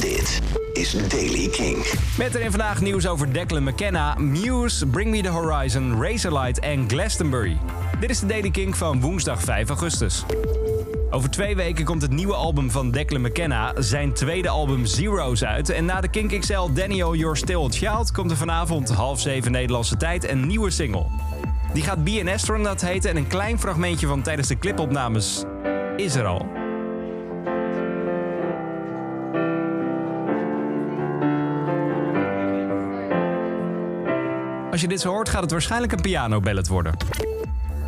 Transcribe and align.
Dit 0.00 0.40
is 0.72 1.08
Daily 1.08 1.48
King. 1.48 1.86
Met 2.18 2.34
erin 2.34 2.50
vandaag 2.50 2.80
nieuws 2.80 3.06
over 3.06 3.32
Declan 3.32 3.62
McKenna, 3.62 4.14
Muse, 4.14 4.86
Bring 4.86 5.10
Me 5.10 5.22
The 5.22 5.28
Horizon, 5.28 6.02
Razorlight 6.02 6.58
en 6.58 6.88
Glastonbury. 6.88 7.58
Dit 8.00 8.10
is 8.10 8.20
de 8.20 8.26
Daily 8.26 8.50
King 8.50 8.76
van 8.76 9.00
woensdag 9.00 9.42
5 9.42 9.68
augustus. 9.68 10.24
Over 11.10 11.30
twee 11.30 11.56
weken 11.56 11.84
komt 11.84 12.02
het 12.02 12.10
nieuwe 12.10 12.34
album 12.34 12.70
van 12.70 12.90
Declan 12.90 13.20
McKenna, 13.20 13.72
zijn 13.78 14.12
tweede 14.12 14.48
album 14.48 14.86
Zero's 14.86 15.44
uit. 15.44 15.70
En 15.70 15.84
na 15.84 16.00
de 16.00 16.08
Kink 16.08 16.40
XL 16.40 16.72
Daniel 16.72 17.14
Your 17.14 17.36
Still 17.36 17.68
Child 17.68 18.12
komt 18.12 18.30
er 18.30 18.36
vanavond 18.36 18.90
half 18.90 19.20
zeven 19.20 19.52
Nederlandse 19.52 19.96
tijd 19.96 20.28
een 20.28 20.46
nieuwe 20.46 20.70
single. 20.70 21.06
Die 21.72 21.82
gaat 21.82 21.98
an 22.20 22.28
Astronaut 22.28 22.80
heten 22.80 23.10
en 23.10 23.16
een 23.16 23.26
klein 23.26 23.58
fragmentje 23.58 24.06
van 24.06 24.22
tijdens 24.22 24.48
de 24.48 24.58
clipopnames 24.58 25.44
is 25.96 26.14
er 26.14 26.26
al. 26.26 26.67
Als 34.70 34.80
je 34.80 34.88
dit 34.88 35.00
zo 35.00 35.10
hoort, 35.10 35.28
gaat 35.28 35.42
het 35.42 35.50
waarschijnlijk 35.50 35.92
een 35.92 36.00
pianoballet 36.00 36.68
worden. 36.68 36.96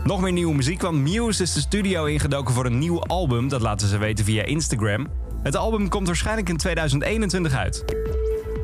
Nog 0.05 0.21
meer 0.21 0.33
nieuwe 0.33 0.55
muziek, 0.55 0.81
want 0.81 0.99
Muse 0.99 1.43
is 1.43 1.53
de 1.53 1.61
studio 1.61 2.05
ingedoken 2.05 2.55
voor 2.55 2.67
een 2.67 2.79
nieuw 2.79 3.03
album. 3.03 3.49
Dat 3.49 3.61
laten 3.61 3.89
ze 3.89 3.99
weten 3.99 4.25
via 4.25 4.43
Instagram. 4.43 5.07
Het 5.43 5.57
album 5.57 5.89
komt 5.89 6.07
waarschijnlijk 6.07 6.49
in 6.49 6.57
2021 6.57 7.55
uit. 7.55 7.85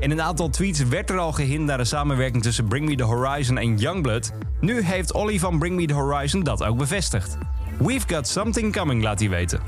In 0.01 0.11
een 0.11 0.23
aantal 0.23 0.49
tweets 0.49 0.83
werd 0.83 1.11
er 1.11 1.19
al 1.19 1.33
gehind 1.33 1.65
naar 1.65 1.79
de 1.79 1.85
samenwerking 1.85 2.43
tussen 2.43 2.69
Bring 2.69 2.89
Me 2.89 2.95
The 2.95 3.03
Horizon 3.03 3.59
en 3.59 3.77
Youngblood. 3.77 4.33
Nu 4.61 4.83
heeft 4.83 5.13
Olly 5.13 5.39
van 5.39 5.59
Bring 5.59 5.77
Me 5.77 5.87
The 5.87 5.95
Horizon 5.95 6.43
dat 6.43 6.65
ook 6.65 6.79
bevestigd. 6.79 7.39
We've 7.79 8.15
got 8.15 8.29
something 8.29 8.77
coming, 8.77 9.03
laat 9.03 9.19
hij 9.19 9.29
weten. 9.29 9.61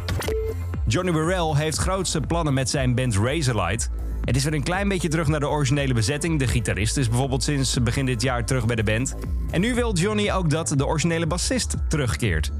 Johnny 0.86 1.12
Burrell 1.12 1.52
heeft 1.54 1.78
grootste 1.78 2.20
plannen 2.20 2.54
met 2.54 2.70
zijn 2.70 2.94
band 2.94 3.16
Razorlight. 3.16 3.90
Het 4.28 4.36
is 4.36 4.44
weer 4.44 4.54
een 4.54 4.62
klein 4.62 4.88
beetje 4.88 5.08
terug 5.08 5.28
naar 5.28 5.40
de 5.40 5.48
originele 5.48 5.94
bezetting. 5.94 6.38
De 6.38 6.46
gitarist 6.46 6.96
is 6.96 7.08
bijvoorbeeld 7.08 7.42
sinds 7.42 7.82
begin 7.82 8.06
dit 8.06 8.22
jaar 8.22 8.44
terug 8.44 8.66
bij 8.66 8.76
de 8.76 8.82
band. 8.82 9.14
En 9.50 9.60
nu 9.60 9.74
wil 9.74 9.94
Johnny 9.94 10.30
ook 10.30 10.50
dat 10.50 10.72
de 10.76 10.86
originele 10.86 11.26
bassist 11.26 11.76
terugkeert. 11.88 12.50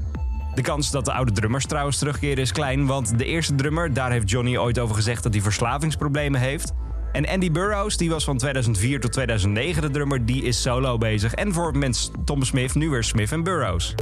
De 0.55 0.61
kans 0.61 0.91
dat 0.91 1.05
de 1.05 1.13
oude 1.13 1.31
drummers 1.31 1.65
trouwens 1.65 1.97
terugkeren 1.97 2.37
is 2.37 2.51
klein, 2.51 2.85
want 2.85 3.17
de 3.17 3.25
eerste 3.25 3.55
drummer, 3.55 3.93
daar 3.93 4.11
heeft 4.11 4.29
Johnny 4.29 4.57
ooit 4.57 4.79
over 4.79 4.95
gezegd 4.95 5.23
dat 5.23 5.33
hij 5.33 5.41
verslavingsproblemen 5.41 6.39
heeft. 6.39 6.73
En 7.11 7.27
Andy 7.27 7.51
Burroughs, 7.51 7.97
die 7.97 8.09
was 8.09 8.23
van 8.23 8.37
2004 8.37 8.99
tot 8.99 9.11
2009 9.11 9.81
de 9.81 9.89
drummer, 9.89 10.25
die 10.25 10.43
is 10.43 10.61
solo 10.61 10.97
bezig. 10.97 11.33
En 11.33 11.53
voor 11.53 11.77
mens 11.77 12.11
Tom 12.25 12.43
Smith 12.43 12.75
nu 12.75 12.89
weer 12.89 13.03
Smith 13.03 13.43
Burroughs. 13.43 13.95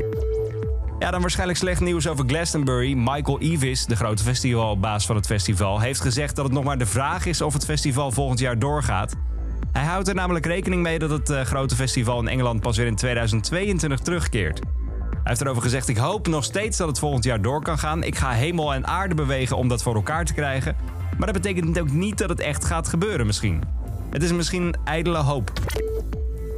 Ja, 1.00 1.12
dan 1.12 1.22
waarschijnlijk 1.22 1.60
slecht 1.60 1.82
nieuws 1.82 2.08
over 2.08 2.26
Glastonbury. 2.28 2.94
Michael 2.94 3.40
Evis, 3.40 3.86
de 3.86 3.96
grote 3.96 4.24
festivalbaas 4.24 5.06
van 5.06 5.16
het 5.16 5.26
festival, 5.26 5.80
heeft 5.80 6.02
gezegd 6.02 6.36
dat 6.36 6.46
het 6.46 6.54
nog 6.54 6.64
maar 6.64 6.78
de 6.78 6.86
vraag 6.86 7.26
is 7.26 7.42
of 7.42 7.54
het 7.54 7.66
festival 7.66 8.12
volgend 8.12 8.40
jaar 8.40 8.60
doorgaat. 8.60 9.16
Hij 9.72 9.84
houdt 9.84 10.08
er 10.08 10.16
namelijk 10.16 10.46
rekening 10.46 10.82
mee 10.82 11.00
dat 11.00 11.10
het 11.10 11.30
uh, 11.30 11.42
grote 11.42 11.76
festival 11.76 12.20
in 12.20 12.28
Engeland 12.28 12.62
pas 12.62 12.78
weer 12.78 12.86
in 12.86 12.96
2022 12.96 14.00
terugkeert. 14.00 14.60
Hij 15.10 15.22
heeft 15.24 15.42
erover 15.42 15.62
gezegd: 15.62 15.88
Ik 15.88 15.98
hoop 15.98 16.28
nog 16.28 16.44
steeds 16.44 16.78
dat 16.78 16.88
het 16.88 17.00
volgend 17.00 17.24
jaar 17.24 17.42
door 17.42 17.62
kan 17.62 17.78
gaan. 17.78 18.04
Ik 18.04 18.16
ga 18.16 18.32
hemel 18.32 18.74
en 18.74 18.88
aarde 18.88 19.16
bewegen 19.16 19.58
om 19.58 19.68
dat 19.68 19.84
voor 19.84 19.96
elkaar 19.96 20.26
te 20.26 20.34
krijgen. 20.34 20.76
Maar 21.18 21.34
dat 21.34 21.42
betekent 21.42 21.80
ook 21.80 21.92
niet 21.92 22.18
dat 22.18 22.30
het 22.30 22.40
echt 22.40 22.66
gaat 22.66 22.88
gebeuren, 22.88 23.26
misschien. 23.26 23.64
Het 24.10 24.24
is 24.24 24.32
misschien 24.32 24.76
ijdele 24.84 25.18
hoop. 25.18 25.52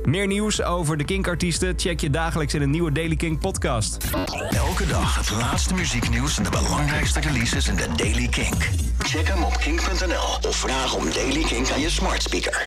Meer 0.03 0.28
nieuws 0.28 0.64
over 0.64 0.97
de 0.97 1.03
Kink-artiesten 1.03 1.73
check 1.78 2.00
je 2.00 2.09
dagelijks 2.09 2.53
in 2.53 2.61
een 2.61 2.69
nieuwe 2.69 2.92
Daily 2.92 3.16
King 3.16 3.39
podcast. 3.39 3.97
Elke 4.50 4.88
dag 4.88 5.16
het 5.16 5.31
laatste 5.31 5.73
muzieknieuws 5.73 6.38
en 6.38 6.44
de 6.44 6.50
belangrijkste 6.50 7.19
releases 7.19 7.67
in 7.67 7.75
de 7.75 7.88
Daily 7.95 8.27
King. 8.27 8.55
Check 9.00 9.27
hem 9.27 9.44
op 9.44 9.58
kink.nl 9.58 10.50
of 10.50 10.55
vraag 10.55 10.95
om 10.95 11.11
Daily 11.14 11.44
King 11.44 11.72
aan 11.72 11.80
je 11.80 11.89
smart 11.89 12.22
speaker. 12.22 12.58